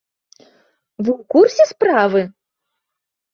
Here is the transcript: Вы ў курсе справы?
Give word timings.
Вы 1.03 1.11
ў 1.19 1.21
курсе 1.33 1.63
справы? 1.73 2.21